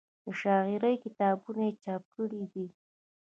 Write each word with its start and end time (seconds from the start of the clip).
د 0.25 0.27
شاعرۍ 0.41 0.95
کتابونه 1.05 1.61
یې 1.67 1.73
چاپ 1.83 2.03
کړي 2.15 2.43
دي 2.53 2.67